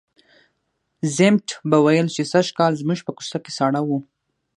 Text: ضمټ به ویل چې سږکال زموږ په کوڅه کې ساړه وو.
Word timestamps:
ضمټ 1.15 1.47
به 1.69 1.77
ویل 1.85 2.07
چې 2.15 2.21
سږکال 2.31 2.73
زموږ 2.81 2.99
په 3.05 3.11
کوڅه 3.17 3.37
کې 3.43 3.51
ساړه 3.57 3.81
وو. 3.87 3.97